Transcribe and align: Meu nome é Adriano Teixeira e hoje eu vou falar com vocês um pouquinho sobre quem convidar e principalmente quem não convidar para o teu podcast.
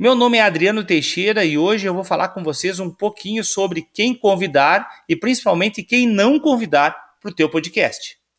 Meu 0.00 0.14
nome 0.14 0.38
é 0.38 0.42
Adriano 0.42 0.84
Teixeira 0.84 1.44
e 1.44 1.58
hoje 1.58 1.88
eu 1.88 1.92
vou 1.92 2.04
falar 2.04 2.28
com 2.28 2.40
vocês 2.44 2.78
um 2.78 2.88
pouquinho 2.88 3.42
sobre 3.42 3.82
quem 3.92 4.14
convidar 4.14 4.88
e 5.08 5.16
principalmente 5.16 5.82
quem 5.82 6.06
não 6.06 6.38
convidar 6.38 6.96
para 7.20 7.32
o 7.32 7.34
teu 7.34 7.48
podcast. 7.48 8.17